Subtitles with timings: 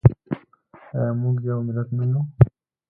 [0.99, 2.21] آیا موږ یو ملت نه یو؟